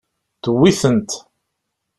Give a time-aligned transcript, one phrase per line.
[0.43, 1.11] Tewwi-tent.